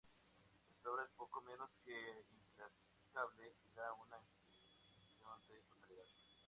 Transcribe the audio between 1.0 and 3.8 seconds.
es poco menos que inclasificable, y